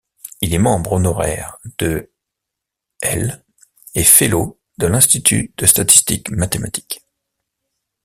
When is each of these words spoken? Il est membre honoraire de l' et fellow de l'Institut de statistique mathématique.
Il 0.41 0.55
est 0.55 0.57
membre 0.57 0.93
honoraire 0.93 1.59
de 1.77 2.09
l' 3.03 3.45
et 3.93 4.03
fellow 4.03 4.59
de 4.79 4.87
l'Institut 4.87 5.53
de 5.59 5.67
statistique 5.67 6.31
mathématique. 6.31 7.05